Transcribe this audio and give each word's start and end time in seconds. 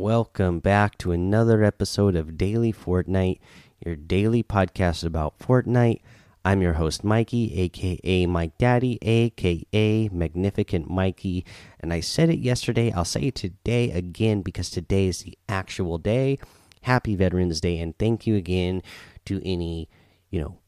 welcome 0.00 0.60
back 0.60 0.96
to 0.96 1.12
another 1.12 1.62
episode 1.62 2.16
of 2.16 2.38
Daily 2.38 2.72
Fortnite, 2.72 3.38
your 3.84 3.96
daily 3.96 4.42
podcast 4.42 5.04
about 5.04 5.38
Fortnite. 5.38 6.00
I'm 6.42 6.62
your 6.62 6.72
host, 6.72 7.04
Mikey, 7.04 7.60
aka 7.60 8.24
Mike 8.24 8.56
Daddy, 8.56 8.98
aka 9.02 10.08
Magnificent 10.10 10.88
Mikey. 10.88 11.44
And 11.80 11.92
I 11.92 12.00
said 12.00 12.30
it 12.30 12.38
yesterday, 12.38 12.90
I'll 12.90 13.04
say 13.04 13.24
it 13.24 13.34
today 13.34 13.90
again 13.90 14.40
because 14.40 14.70
today 14.70 15.06
is 15.06 15.18
the 15.18 15.36
actual 15.50 15.98
day. 15.98 16.38
Happy 16.80 17.14
Veterans 17.14 17.60
Day, 17.60 17.78
and 17.78 17.96
thank 17.98 18.26
you 18.26 18.36
again 18.36 18.82
to 19.26 19.46
any, 19.46 19.90
you 20.30 20.40
know, 20.40 20.60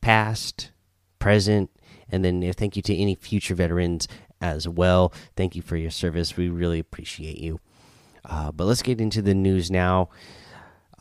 past, 0.00 0.70
present, 1.18 1.68
and 2.10 2.24
then 2.24 2.50
thank 2.54 2.74
you 2.74 2.80
to 2.80 2.96
any 2.96 3.16
future 3.16 3.54
veterans 3.54 4.08
as 4.40 4.66
well. 4.66 5.12
Thank 5.36 5.54
you 5.54 5.60
for 5.60 5.76
your 5.76 5.90
service. 5.90 6.38
We 6.38 6.48
really 6.48 6.78
appreciate 6.78 7.36
you. 7.36 7.60
Uh, 8.24 8.52
but 8.52 8.64
let's 8.64 8.82
get 8.82 9.00
into 9.00 9.22
the 9.22 9.34
news 9.34 9.70
now. 9.70 10.08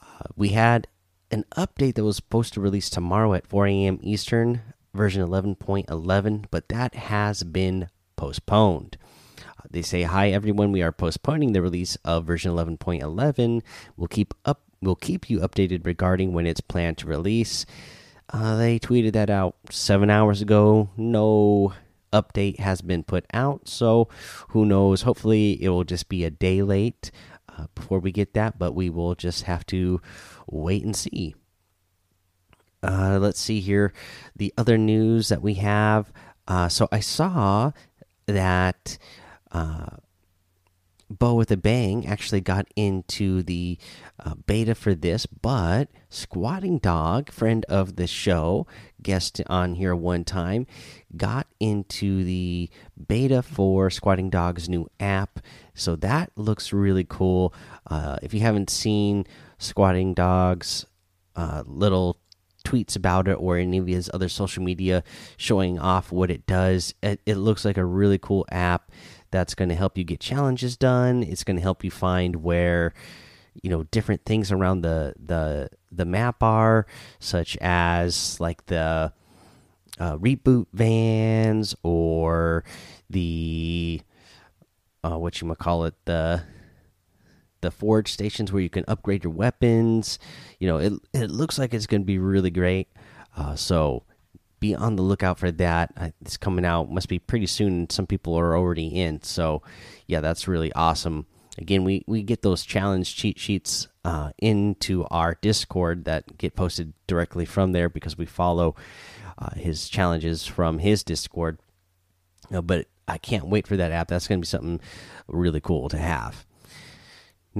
Uh, 0.01 0.23
we 0.35 0.49
had 0.49 0.87
an 1.31 1.45
update 1.55 1.95
that 1.95 2.03
was 2.03 2.15
supposed 2.15 2.53
to 2.53 2.61
release 2.61 2.89
tomorrow 2.89 3.33
at 3.33 3.47
4 3.47 3.67
a.m. 3.67 3.99
Eastern, 4.01 4.61
version 4.93 5.25
11.11, 5.25 6.45
but 6.49 6.69
that 6.69 6.95
has 6.95 7.43
been 7.43 7.89
postponed. 8.15 8.97
Uh, 9.37 9.67
they 9.69 9.81
say, 9.81 10.03
"Hi 10.03 10.29
everyone, 10.29 10.71
we 10.71 10.81
are 10.81 10.91
postponing 10.91 11.53
the 11.53 11.61
release 11.61 11.95
of 12.03 12.25
version 12.25 12.51
11.11. 12.51 13.61
We'll 13.95 14.07
keep 14.07 14.33
up. 14.45 14.61
We'll 14.81 14.95
keep 14.95 15.29
you 15.29 15.39
updated 15.39 15.85
regarding 15.85 16.33
when 16.33 16.45
it's 16.45 16.61
planned 16.61 16.97
to 16.99 17.07
release." 17.07 17.65
Uh, 18.31 18.55
they 18.57 18.77
tweeted 18.77 19.13
that 19.13 19.29
out 19.29 19.55
seven 19.71 20.09
hours 20.09 20.41
ago. 20.41 20.89
No 20.95 21.73
update 22.11 22.59
has 22.59 22.81
been 22.81 23.03
put 23.03 23.25
out, 23.33 23.67
so 23.67 24.07
who 24.49 24.65
knows? 24.65 25.03
Hopefully, 25.03 25.61
it 25.61 25.69
will 25.69 25.83
just 25.83 26.09
be 26.09 26.23
a 26.23 26.29
day 26.29 26.61
late 26.61 27.11
uh, 27.49 27.67
before 27.75 27.99
we 27.99 28.11
get 28.11 28.33
that, 28.33 28.57
but 28.57 28.73
we 28.73 28.89
will 28.89 29.15
just 29.15 29.43
have 29.43 29.65
to 29.67 30.01
wait 30.47 30.83
and 30.83 30.95
see. 30.95 31.35
Uh, 32.81 33.19
let's 33.19 33.39
see 33.39 33.59
here. 33.59 33.93
The 34.35 34.53
other 34.57 34.77
news 34.77 35.29
that 35.29 35.41
we 35.41 35.55
have. 35.55 36.11
Uh, 36.47 36.69
so 36.69 36.87
I 36.91 36.99
saw 36.99 37.71
that 38.25 38.97
uh, 39.51 39.97
Bow 41.09 41.33
with 41.33 41.49
a 41.51 41.57
Bang 41.57 42.05
actually 42.05 42.41
got 42.41 42.67
into 42.75 43.41
the 43.41 43.77
uh, 44.23 44.35
beta 44.45 44.75
for 44.75 44.93
this, 44.93 45.25
but 45.25 45.89
Squatting 46.09 46.77
Dog, 46.77 47.31
friend 47.31 47.65
of 47.65 47.95
the 47.95 48.05
show, 48.05 48.67
guest 49.01 49.41
on 49.47 49.75
here 49.75 49.95
one 49.95 50.23
time, 50.23 50.67
got 51.17 51.47
into 51.59 52.23
the 52.23 52.69
beta 53.07 53.41
for 53.41 53.89
Squatting 53.89 54.29
Dog's 54.29 54.69
new 54.69 54.89
app. 54.99 55.39
So 55.73 55.95
that 55.97 56.31
looks 56.35 56.71
really 56.71 57.05
cool. 57.07 57.53
Uh, 57.89 58.17
if 58.21 58.33
you 58.33 58.41
haven't 58.41 58.69
seen 58.69 59.25
Squatting 59.57 60.13
Dog's 60.13 60.85
uh, 61.35 61.63
little 61.65 62.17
tweets 62.65 62.95
about 62.95 63.27
it 63.27 63.33
or 63.33 63.57
any 63.57 63.77
of 63.77 63.87
his 63.87 64.11
other 64.13 64.29
social 64.29 64.61
media 64.61 65.03
showing 65.37 65.79
off 65.79 66.11
what 66.11 66.29
it 66.29 66.45
does, 66.45 66.93
it, 67.01 67.19
it 67.25 67.35
looks 67.35 67.65
like 67.65 67.77
a 67.77 67.85
really 67.85 68.17
cool 68.17 68.45
app 68.51 68.91
that's 69.31 69.55
going 69.55 69.69
to 69.69 69.75
help 69.75 69.97
you 69.97 70.03
get 70.03 70.19
challenges 70.19 70.77
done. 70.77 71.23
It's 71.23 71.43
going 71.43 71.57
to 71.57 71.61
help 71.61 71.83
you 71.83 71.91
find 71.91 72.37
where 72.37 72.93
you 73.61 73.69
know 73.69 73.83
different 73.83 74.25
things 74.25 74.51
around 74.51 74.81
the 74.81 75.13
the 75.23 75.69
the 75.91 76.05
map 76.05 76.41
are, 76.43 76.85
such 77.19 77.57
as 77.57 78.39
like 78.39 78.65
the 78.67 79.13
uh, 79.99 80.17
reboot 80.17 80.67
vans 80.73 81.75
or 81.83 82.63
the 83.09 84.01
uh, 85.03 85.17
what 85.17 85.41
you 85.41 85.47
might 85.47 85.57
call 85.57 85.85
it 85.85 85.95
the 86.05 86.43
the 87.61 87.71
forge 87.71 88.11
stations 88.11 88.51
where 88.51 88.61
you 88.61 88.69
can 88.69 88.85
upgrade 88.87 89.23
your 89.23 89.33
weapons. 89.33 90.19
You 90.59 90.67
know, 90.67 90.77
it 90.77 90.93
it 91.13 91.29
looks 91.29 91.57
like 91.57 91.73
it's 91.73 91.87
going 91.87 92.01
to 92.01 92.05
be 92.05 92.17
really 92.19 92.51
great. 92.51 92.87
Uh, 93.35 93.55
so 93.55 94.03
be 94.59 94.75
on 94.75 94.95
the 94.95 95.03
lookout 95.03 95.39
for 95.39 95.51
that. 95.51 96.13
It's 96.21 96.37
coming 96.37 96.65
out 96.65 96.91
must 96.91 97.09
be 97.09 97.19
pretty 97.19 97.47
soon. 97.47 97.89
Some 97.89 98.07
people 98.07 98.35
are 98.35 98.57
already 98.57 98.87
in, 98.87 99.21
so 99.21 99.61
yeah, 100.07 100.21
that's 100.21 100.47
really 100.47 100.71
awesome. 100.73 101.25
Again, 101.57 101.83
we 101.83 102.03
we 102.07 102.23
get 102.23 102.41
those 102.41 102.63
challenge 102.63 103.15
cheat 103.15 103.37
sheets 103.39 103.87
uh, 104.05 104.31
into 104.37 105.05
our 105.11 105.37
Discord 105.41 106.05
that 106.05 106.37
get 106.37 106.55
posted 106.55 106.93
directly 107.07 107.45
from 107.45 107.73
there 107.73 107.89
because 107.89 108.17
we 108.17 108.25
follow 108.25 108.75
uh, 109.37 109.51
his 109.55 109.89
challenges 109.89 110.45
from 110.45 110.79
his 110.79 111.03
Discord. 111.03 111.59
Uh, 112.51 112.61
but 112.61 112.87
I 113.07 113.17
can't 113.17 113.47
wait 113.47 113.67
for 113.67 113.77
that 113.77 113.91
app. 113.91 114.07
That's 114.07 114.27
going 114.27 114.39
to 114.39 114.45
be 114.45 114.47
something 114.47 114.79
really 115.27 115.61
cool 115.61 115.89
to 115.89 115.97
have. 115.97 116.45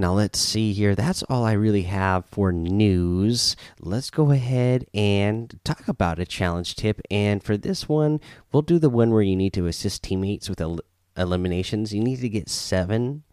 Now 0.00 0.14
let's 0.14 0.38
see 0.38 0.72
here. 0.72 0.94
That's 0.94 1.22
all 1.24 1.44
I 1.44 1.52
really 1.52 1.82
have 1.82 2.24
for 2.24 2.52
news. 2.52 3.54
Let's 3.78 4.08
go 4.08 4.30
ahead 4.30 4.86
and 4.94 5.60
talk 5.62 5.88
about 5.88 6.18
a 6.18 6.24
challenge 6.24 6.74
tip. 6.74 7.02
And 7.10 7.42
for 7.42 7.58
this 7.58 7.86
one, 7.86 8.18
we'll 8.50 8.62
do 8.62 8.78
the 8.78 8.88
one 8.88 9.10
where 9.10 9.20
you 9.20 9.36
need 9.36 9.52
to 9.52 9.66
assist 9.66 10.02
teammates 10.02 10.48
with 10.48 10.58
el 10.58 10.80
eliminations. 11.18 11.92
You 11.92 12.02
need 12.02 12.22
to 12.22 12.30
get 12.30 12.48
seven 12.48 13.24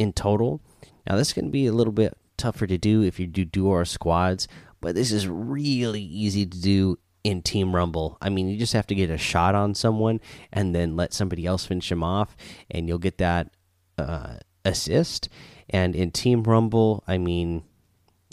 in 0.00 0.12
total. 0.12 0.60
Now 1.08 1.14
this 1.14 1.32
can 1.32 1.52
be 1.52 1.68
a 1.68 1.72
little 1.72 1.92
bit 1.92 2.18
tougher 2.36 2.66
to 2.66 2.76
do 2.76 3.02
if 3.02 3.20
you 3.20 3.28
do 3.28 3.44
duo 3.44 3.70
or 3.70 3.84
squads, 3.84 4.48
but 4.80 4.96
this 4.96 5.12
is 5.12 5.28
really 5.28 6.02
easy 6.02 6.44
to 6.44 6.60
do 6.60 6.98
in 7.22 7.40
Team 7.40 7.72
Rumble. 7.72 8.18
I 8.20 8.30
mean, 8.30 8.48
you 8.48 8.58
just 8.58 8.72
have 8.72 8.88
to 8.88 8.96
get 8.96 9.10
a 9.10 9.16
shot 9.16 9.54
on 9.54 9.76
someone 9.76 10.20
and 10.52 10.74
then 10.74 10.96
let 10.96 11.12
somebody 11.12 11.46
else 11.46 11.66
finish 11.66 11.88
them 11.88 12.02
off, 12.02 12.36
and 12.68 12.88
you'll 12.88 12.98
get 12.98 13.18
that 13.18 13.52
uh, 13.96 14.38
assist 14.64 15.28
and 15.70 15.94
in 15.94 16.10
Team 16.10 16.42
Rumble, 16.42 17.02
I 17.06 17.18
mean, 17.18 17.64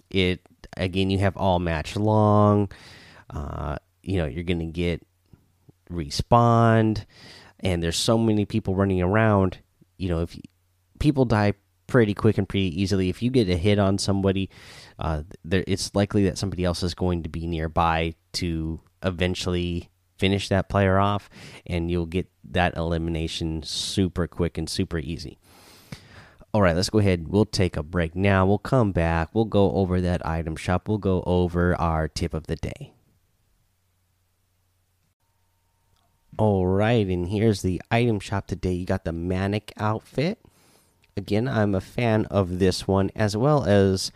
it 0.09 0.41
again. 0.77 1.09
You 1.09 1.19
have 1.19 1.37
all 1.37 1.59
match 1.59 1.95
long. 1.95 2.71
Uh, 3.29 3.77
you 4.03 4.17
know, 4.17 4.25
you're 4.25 4.43
gonna 4.43 4.65
get 4.65 5.05
respawned, 5.91 7.05
and 7.59 7.81
there's 7.81 7.97
so 7.97 8.17
many 8.17 8.45
people 8.45 8.75
running 8.75 9.01
around. 9.01 9.59
You 9.97 10.09
know, 10.09 10.21
if 10.21 10.37
people 10.99 11.25
die 11.25 11.53
pretty 11.87 12.13
quick 12.13 12.37
and 12.37 12.47
pretty 12.47 12.81
easily, 12.81 13.09
if 13.09 13.21
you 13.21 13.29
get 13.29 13.49
a 13.49 13.57
hit 13.57 13.79
on 13.79 13.97
somebody, 13.97 14.49
uh, 14.99 15.23
there 15.43 15.63
it's 15.67 15.93
likely 15.95 16.23
that 16.25 16.37
somebody 16.37 16.63
else 16.63 16.83
is 16.83 16.93
going 16.93 17.23
to 17.23 17.29
be 17.29 17.47
nearby 17.47 18.13
to 18.33 18.79
eventually 19.03 19.89
finish 20.17 20.49
that 20.49 20.69
player 20.69 20.99
off, 20.99 21.29
and 21.65 21.89
you'll 21.89 22.05
get 22.05 22.29
that 22.43 22.77
elimination 22.77 23.63
super 23.63 24.27
quick 24.27 24.57
and 24.57 24.69
super 24.69 24.99
easy. 24.99 25.39
All 26.53 26.61
right, 26.61 26.75
let's 26.75 26.89
go 26.89 26.99
ahead. 26.99 27.29
We'll 27.29 27.45
take 27.45 27.77
a 27.77 27.83
break 27.83 28.13
now. 28.13 28.45
We'll 28.45 28.57
come 28.57 28.91
back. 28.91 29.29
We'll 29.33 29.45
go 29.45 29.71
over 29.71 30.01
that 30.01 30.25
item 30.25 30.57
shop. 30.57 30.89
We'll 30.89 30.97
go 30.97 31.23
over 31.25 31.79
our 31.79 32.09
tip 32.09 32.33
of 32.33 32.47
the 32.47 32.57
day. 32.57 32.91
All 36.37 36.67
right, 36.67 37.07
and 37.07 37.29
here's 37.29 37.61
the 37.61 37.81
item 37.89 38.19
shop 38.19 38.47
today. 38.47 38.73
You 38.73 38.85
got 38.85 39.05
the 39.05 39.13
Manic 39.13 39.71
outfit. 39.77 40.39
Again, 41.15 41.47
I'm 41.47 41.73
a 41.73 41.81
fan 41.81 42.25
of 42.25 42.59
this 42.59 42.85
one, 42.85 43.11
as 43.15 43.37
well 43.37 43.63
as, 43.63 44.11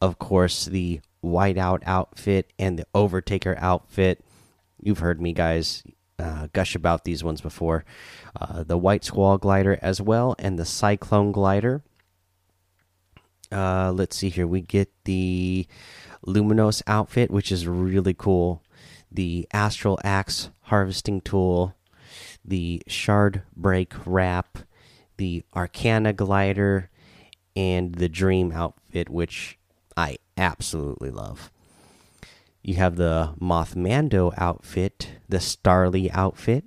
of 0.00 0.18
course, 0.18 0.66
the 0.66 1.00
Whiteout 1.24 1.82
outfit 1.86 2.52
and 2.58 2.78
the 2.78 2.86
Overtaker 2.94 3.56
outfit. 3.58 4.24
You've 4.80 4.98
heard 5.00 5.20
me, 5.20 5.32
guys 5.32 5.82
uh, 6.20 6.48
gush 6.52 6.74
about 6.74 7.04
these 7.04 7.24
ones 7.24 7.40
before. 7.40 7.84
Uh, 8.38 8.62
the 8.62 8.78
White 8.78 9.04
Squall 9.04 9.38
glider 9.38 9.78
as 9.80 10.00
well, 10.00 10.34
and 10.38 10.58
the 10.58 10.64
Cyclone 10.64 11.32
glider. 11.32 11.82
Uh, 13.50 13.90
let's 13.92 14.16
see 14.16 14.28
here. 14.28 14.46
We 14.46 14.60
get 14.60 14.90
the 15.04 15.66
Luminous 16.24 16.82
outfit, 16.86 17.30
which 17.30 17.50
is 17.50 17.66
really 17.66 18.14
cool. 18.14 18.62
The 19.10 19.48
Astral 19.52 19.98
Axe 20.04 20.50
harvesting 20.62 21.20
tool, 21.20 21.74
the 22.44 22.82
Shard 22.86 23.42
Break 23.56 23.94
wrap, 24.06 24.58
the 25.16 25.42
Arcana 25.54 26.12
glider, 26.12 26.90
and 27.56 27.96
the 27.96 28.08
Dream 28.08 28.52
outfit, 28.52 29.08
which 29.08 29.58
I 29.96 30.18
absolutely 30.36 31.10
love. 31.10 31.50
You 32.62 32.74
have 32.74 32.96
the 32.96 33.34
Mothmando 33.40 34.34
outfit, 34.36 35.12
the 35.28 35.38
Starly 35.38 36.10
outfit, 36.12 36.64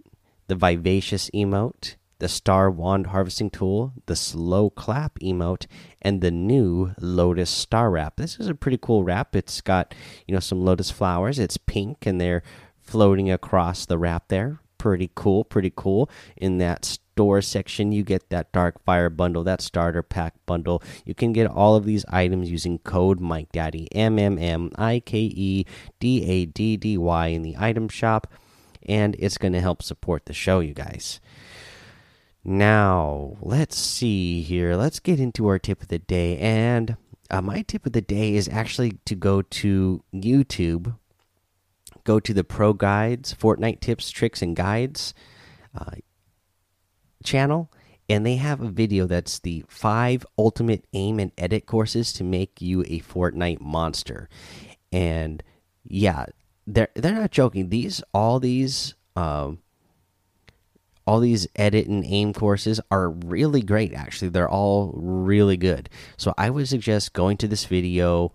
the 0.47 0.55
Vivacious 0.55 1.29
emote, 1.31 1.95
the 2.19 2.27
Star 2.27 2.71
Wand 2.71 3.07
harvesting 3.07 3.49
tool, 3.49 3.93
the 4.05 4.15
Slow 4.15 4.69
Clap 4.69 5.19
emote, 5.19 5.67
and 6.01 6.21
the 6.21 6.31
new 6.31 6.93
Lotus 6.99 7.49
Star 7.49 7.91
wrap. 7.91 8.15
This 8.15 8.39
is 8.39 8.47
a 8.47 8.55
pretty 8.55 8.79
cool 8.81 9.03
wrap. 9.03 9.35
It's 9.35 9.61
got 9.61 9.93
you 10.27 10.33
know 10.33 10.39
some 10.39 10.63
lotus 10.63 10.89
flowers. 10.89 11.37
It's 11.37 11.57
pink 11.57 12.05
and 12.05 12.19
they're 12.19 12.43
floating 12.79 13.29
across 13.29 13.85
the 13.85 13.97
wrap 13.97 14.29
there. 14.29 14.59
Pretty 14.77 15.11
cool, 15.15 15.43
pretty 15.43 15.71
cool. 15.75 16.09
In 16.37 16.57
that 16.57 16.97
store 17.13 17.41
section, 17.43 17.91
you 17.91 18.03
get 18.03 18.29
that 18.29 18.51
Dark 18.51 18.83
Fire 18.83 19.09
bundle, 19.09 19.43
that 19.43 19.61
starter 19.61 20.01
pack 20.01 20.33
bundle. 20.47 20.81
You 21.05 21.13
can 21.13 21.31
get 21.31 21.45
all 21.45 21.75
of 21.75 21.85
these 21.85 22.03
items 22.09 22.49
using 22.49 22.79
code 22.79 23.19
Mike 23.19 23.51
Daddy 23.51 23.87
M 23.93 24.17
M 24.17 24.39
M 24.39 24.71
I 24.75 24.99
K 24.99 25.19
E 25.19 25.65
D 25.99 26.25
A 26.25 26.45
D 26.45 26.75
D 26.75 26.97
Y 26.97 27.27
in 27.27 27.43
the 27.43 27.55
item 27.59 27.87
shop, 27.87 28.27
and 28.87 29.15
it's 29.19 29.37
going 29.37 29.53
to 29.53 29.61
help 29.61 29.83
support 29.83 30.25
the 30.25 30.33
show, 30.33 30.59
you 30.59 30.73
guys. 30.73 31.21
Now, 32.43 33.37
let's 33.41 33.77
see 33.77 34.41
here. 34.41 34.75
Let's 34.75 34.99
get 34.99 35.19
into 35.19 35.47
our 35.47 35.59
tip 35.59 35.83
of 35.83 35.87
the 35.87 35.99
day. 35.99 36.37
And 36.39 36.97
uh, 37.29 37.41
my 37.41 37.61
tip 37.61 37.85
of 37.85 37.93
the 37.93 38.01
day 38.01 38.35
is 38.35 38.49
actually 38.49 38.97
to 39.05 39.15
go 39.15 39.41
to 39.41 40.03
YouTube, 40.13 40.95
go 42.03 42.19
to 42.19 42.33
the 42.33 42.43
Pro 42.43 42.73
Guides, 42.73 43.33
Fortnite 43.33 43.79
Tips, 43.81 44.09
Tricks, 44.09 44.41
and 44.41 44.55
Guides 44.55 45.13
uh, 45.77 45.91
channel. 47.23 47.71
And 48.09 48.25
they 48.25 48.35
have 48.35 48.61
a 48.61 48.69
video 48.69 49.07
that's 49.07 49.39
the 49.39 49.63
five 49.67 50.25
ultimate 50.37 50.85
aim 50.93 51.19
and 51.19 51.31
edit 51.37 51.65
courses 51.65 52.11
to 52.13 52.23
make 52.23 52.61
you 52.61 52.81
a 52.81 52.99
Fortnite 52.99 53.61
monster. 53.61 54.29
And 54.91 55.41
yeah, 55.85 56.25
they're 56.67 56.89
they're 56.95 57.13
not 57.13 57.31
joking. 57.31 57.69
These 57.69 58.03
all 58.13 58.39
these 58.39 58.93
um, 59.15 59.59
all 61.05 61.19
these 61.19 61.47
edit 61.55 61.87
and 61.87 62.03
aim 62.05 62.33
courses 62.33 62.79
are 62.89 63.09
really 63.09 63.61
great 63.61 63.93
actually 63.93 64.29
they're 64.29 64.49
all 64.49 64.93
really 64.95 65.57
good 65.57 65.89
so 66.17 66.33
i 66.37 66.49
would 66.49 66.67
suggest 66.67 67.13
going 67.13 67.37
to 67.37 67.47
this 67.47 67.65
video 67.65 68.31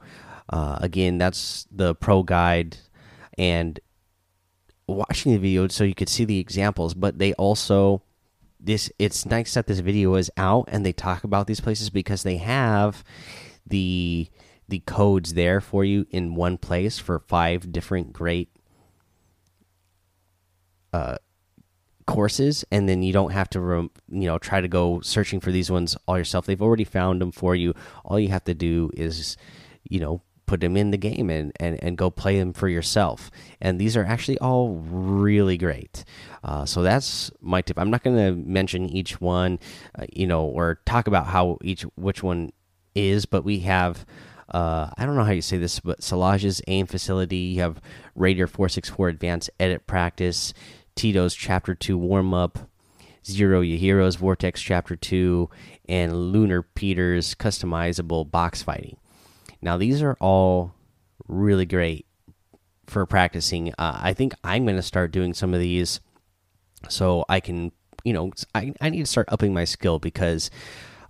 uh, 0.51 0.79
again 0.81 1.19
that's 1.19 1.67
the 1.71 1.95
pro 1.95 2.23
guide 2.23 2.77
and 3.37 3.81
watching 4.87 5.33
the 5.33 5.39
video 5.39 5.69
so 5.69 5.85
you 5.85 5.95
could 5.95 6.09
see 6.09 6.25
the 6.25 6.39
examples 6.39 6.95
but 6.95 7.19
they 7.19 7.33
also 7.35 8.03
this 8.61 8.91
it's 8.99 9.25
nice 9.25 9.55
that 9.55 9.67
this 9.67 9.81
video 9.81 10.15
is 10.15 10.31
out 10.37 10.65
and 10.69 10.85
they 10.85 10.93
talk 10.93 11.25
about 11.25 11.47
these 11.47 11.61
places 11.61 11.91
because 11.91 12.23
they 12.23 12.39
have 12.39 13.05
the 13.67 14.29
the 14.69 14.81
codes 14.81 15.35
there 15.35 15.61
for 15.61 15.85
you 15.85 16.07
in 16.11 16.35
one 16.35 16.59
place 16.59 16.99
for 16.99 17.19
five 17.21 17.73
different 17.73 18.13
great 18.13 18.51
uh 20.93 21.17
courses. 22.09 22.65
And 22.73 22.89
then 22.89 23.03
you 23.03 23.13
don't 23.13 23.33
have 23.33 23.51
to 23.51 23.91
you 24.09 24.27
know 24.27 24.39
try 24.39 24.61
to 24.61 24.67
go 24.67 25.01
searching 25.01 25.39
for 25.39 25.53
these 25.53 25.71
ones 25.71 25.97
all 26.09 26.19
yourself. 26.19 26.47
They've 26.47 26.61
already 26.61 26.85
found 26.85 27.21
them 27.21 27.31
for 27.31 27.55
you. 27.55 27.75
All 28.05 28.19
you 28.19 28.31
have 28.31 28.45
to 28.45 28.55
do 28.55 28.91
is 28.95 29.37
you 29.85 30.01
know 30.01 30.23
put 30.49 30.61
them 30.61 30.77
in 30.77 30.91
the 30.91 30.97
game 30.97 31.31
and 31.31 31.53
and, 31.61 31.79
and 31.83 31.97
go 31.97 32.11
play 32.11 32.39
them 32.39 32.53
for 32.53 32.69
yourself 32.69 33.31
and 33.61 33.79
these 33.79 33.97
are 33.97 34.05
actually 34.05 34.39
all 34.39 34.71
really 34.91 35.57
great 35.57 36.05
uh, 36.43 36.65
so 36.65 36.83
that's 36.83 37.31
my 37.41 37.61
tip 37.61 37.79
i'm 37.79 37.91
not 37.91 38.03
going 38.03 38.17
to 38.17 38.33
mention 38.33 38.89
each 38.89 39.21
one 39.21 39.59
uh, 39.97 40.07
you 40.13 40.27
know 40.27 40.45
or 40.45 40.81
talk 40.87 41.07
about 41.07 41.27
how 41.27 41.59
each 41.63 41.83
which 41.95 42.23
one 42.23 42.51
is 42.95 43.27
but 43.27 43.45
we 43.45 43.61
have 43.61 44.05
uh, 44.51 44.89
I 44.97 45.05
don't 45.05 45.15
know 45.15 45.25
how 45.25 45.33
you 45.33 45.43
say 45.43 45.59
this, 45.59 45.79
but 45.79 46.03
Solage's 46.03 46.63
aim 46.69 46.87
facility. 46.87 47.37
You 47.37 47.61
have 47.61 47.83
Raider 48.15 48.47
464 48.47 49.09
advanced 49.11 49.51
edit 49.61 49.87
practice. 49.87 50.55
Tito's 50.95 51.35
Chapter 51.35 51.75
2 51.75 51.99
warm 51.99 52.33
up, 52.33 52.59
Zero 53.27 53.61
Yahiro's 53.61 54.17
Vortex 54.17 54.63
Chapter 54.63 54.97
2, 54.97 55.51
and 55.87 56.33
Lunar 56.33 56.63
Peter's 56.63 57.35
customizable 57.35 58.29
box 58.29 58.63
fighting. 58.63 58.97
Now, 59.61 59.77
these 59.77 60.03
are 60.03 60.17
all 60.21 60.75
really 61.27 61.67
great 61.67 62.07
for 62.87 63.05
practicing. 63.07 63.73
Uh, 63.79 63.99
I 64.03 64.15
think 64.15 64.35
I'm 64.45 64.65
going 64.65 64.77
to 64.77 64.83
start 64.83 65.13
doing 65.13 65.35
some 65.35 65.55
of 65.55 65.61
these 65.61 66.01
so 66.89 67.25
I 67.29 67.41
can, 67.41 67.73
you 68.05 68.13
know, 68.13 68.33
I, 68.55 68.73
I 68.81 68.91
need 68.91 69.01
to 69.01 69.07
start 69.07 69.29
upping 69.31 69.55
my 69.55 69.65
skill 69.65 69.99
because. 69.99 70.51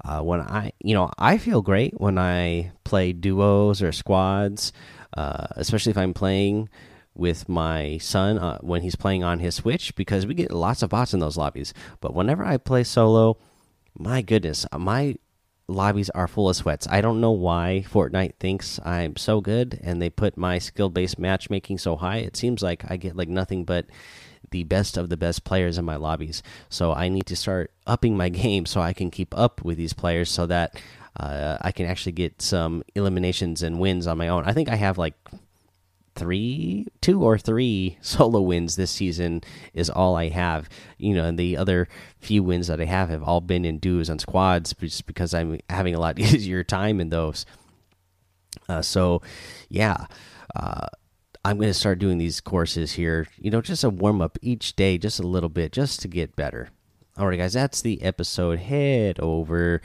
Uh, 0.05 0.21
when 0.21 0.41
I, 0.41 0.73
you 0.81 0.95
know, 0.95 1.11
I 1.19 1.39
feel 1.39 1.61
great 1.61 2.01
when 2.01 2.19
I 2.19 2.71
play 2.85 3.13
duos 3.13 3.83
or 3.83 3.91
squads, 3.91 4.73
uh, 5.17 5.49
especially 5.57 5.91
if 5.91 5.99
I'm 5.99 6.15
playing 6.15 6.69
with 7.19 7.49
my 7.49 7.99
son 7.99 8.39
uh, 8.39 8.59
when 8.61 8.81
he's 8.83 8.95
playing 8.95 9.25
on 9.25 9.41
his 9.41 9.57
Switch 9.57 9.95
because 9.97 10.25
we 10.25 10.35
get 10.35 10.53
lots 10.53 10.83
of 10.83 10.91
bots 10.91 11.13
in 11.13 11.21
those 11.21 11.37
lobbies. 11.37 11.75
But 12.01 12.15
whenever 12.15 12.45
I 12.45 12.57
play 12.57 12.85
solo, 12.85 13.37
my 13.99 14.23
goodness, 14.23 14.65
my 14.77 15.17
lobbies 15.69 16.11
are 16.11 16.27
full 16.27 16.49
of 16.49 16.57
sweats. 16.57 16.89
I 16.91 17.01
don't 17.01 17.21
know 17.21 17.31
why 17.31 17.85
Fortnite 17.89 18.37
thinks 18.41 18.81
I'm 18.85 19.17
so 19.17 19.41
good 19.41 19.79
and 19.83 20.01
they 20.01 20.11
put 20.11 20.37
my 20.37 20.59
skill 20.59 20.89
based 20.89 21.19
matchmaking 21.19 21.79
so 21.79 21.97
high. 21.97 22.19
It 22.19 22.37
seems 22.37 22.63
like 22.63 22.91
I 22.91 22.97
get 22.97 23.17
like 23.17 23.29
nothing 23.29 23.65
but 23.65 23.87
the 24.51 24.65
best 24.65 24.97
of 24.97 25.11
the 25.11 25.17
best 25.17 25.45
players 25.45 25.77
in 25.77 25.85
my 25.85 25.97
lobbies. 25.97 26.43
So 26.71 26.95
I 26.95 27.09
need 27.09 27.27
to 27.27 27.37
start 27.37 27.71
upping 27.87 28.17
my 28.17 28.29
game 28.45 28.65
so 28.65 28.81
I 28.81 28.95
can 28.95 29.11
keep 29.11 29.37
up 29.37 29.63
with 29.63 29.77
these 29.77 29.93
players 29.93 30.31
so 30.31 30.47
that 30.47 30.81
uh, 31.21 31.59
I 31.61 31.73
can 31.73 31.87
actually 31.87 32.13
get 32.13 32.41
some 32.41 32.83
eliminations 32.95 33.63
and 33.63 33.79
wins 33.79 34.07
on 34.07 34.19
my 34.19 34.29
own. 34.29 34.45
I 34.45 34.53
think 34.53 34.71
I 34.71 34.77
have 34.77 34.97
like 34.97 35.15
three, 36.19 36.87
two 37.01 37.23
or 37.23 37.39
three 37.39 37.97
solo 38.03 38.41
wins 38.41 38.77
this 38.77 38.91
season 38.91 39.43
is 39.73 39.89
all 39.89 40.17
I 40.17 40.29
have. 40.29 40.69
You 40.99 41.15
know, 41.15 41.25
and 41.25 41.39
the 41.39 41.57
other 41.57 41.89
few 42.19 42.43
wins 42.43 42.67
that 42.67 42.81
I 42.81 42.85
have 42.85 43.09
have 43.09 43.23
all 43.23 43.41
been 43.41 43.65
in 43.65 43.79
duos 43.79 44.09
and 44.09 44.21
squads, 44.21 44.75
just 44.75 45.07
because 45.07 45.33
I'm 45.33 45.61
having 45.71 45.95
a 45.95 46.01
lot 46.01 46.19
easier 46.19 46.65
time 46.65 47.01
in 47.01 47.11
those. 47.11 47.47
Uh, 48.69 48.83
so, 48.83 49.23
yeah, 49.69 50.07
uh, 50.55 50.87
I'm 51.45 51.57
going 51.57 51.69
to 51.71 51.75
start 51.75 51.99
doing 51.99 52.19
these 52.19 52.41
courses 52.41 52.93
here. 52.93 53.29
You 53.39 53.51
know, 53.51 53.63
just 53.63 53.85
a 53.85 53.91
warm 53.91 54.21
up 54.21 54.39
each 54.43 54.77
day, 54.77 54.99
just 54.99 55.21
a 55.21 55.27
little 55.27 55.49
bit, 55.49 55.73
just 55.73 56.01
to 56.03 56.09
get 56.09 56.37
better. 56.37 56.71
All 57.17 57.27
right, 57.27 57.39
guys, 57.39 57.53
that's 57.53 57.81
the 57.81 58.03
episode. 58.03 58.59
Head 58.59 59.19
over 59.21 59.81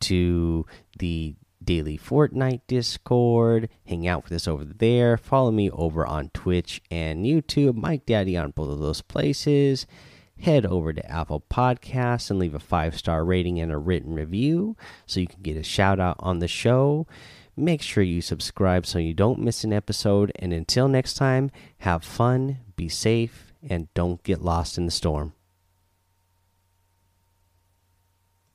to 0.00 0.66
the 0.98 1.34
daily 1.70 1.96
Fortnite 1.96 2.62
Discord. 2.66 3.68
Hang 3.86 4.04
out 4.08 4.24
with 4.24 4.32
us 4.32 4.48
over 4.48 4.64
there. 4.64 5.16
Follow 5.16 5.52
me 5.52 5.70
over 5.70 6.04
on 6.04 6.30
Twitch 6.30 6.82
and 6.90 7.24
YouTube. 7.24 7.76
Mike 7.76 8.04
Daddy 8.04 8.36
on 8.36 8.50
both 8.50 8.70
of 8.70 8.80
those 8.80 9.02
places. 9.02 9.86
Head 10.40 10.66
over 10.66 10.92
to 10.92 11.08
Apple 11.08 11.44
Podcasts 11.48 12.28
and 12.28 12.40
leave 12.40 12.56
a 12.56 12.58
five 12.58 12.98
star 12.98 13.24
rating 13.24 13.60
and 13.60 13.70
a 13.70 13.78
written 13.78 14.14
review 14.14 14.76
so 15.06 15.20
you 15.20 15.28
can 15.28 15.42
get 15.42 15.56
a 15.56 15.62
shout 15.62 16.00
out 16.00 16.16
on 16.18 16.40
the 16.40 16.48
show. 16.48 17.06
Make 17.56 17.82
sure 17.82 18.02
you 18.02 18.20
subscribe 18.20 18.84
so 18.84 18.98
you 18.98 19.14
don't 19.14 19.38
miss 19.38 19.62
an 19.62 19.72
episode. 19.72 20.32
And 20.40 20.52
until 20.52 20.88
next 20.88 21.14
time, 21.14 21.52
have 21.78 22.02
fun, 22.02 22.58
be 22.74 22.88
safe, 22.88 23.52
and 23.62 23.86
don't 23.94 24.20
get 24.24 24.42
lost 24.42 24.76
in 24.76 24.86
the 24.86 24.90
storm. 24.90 25.34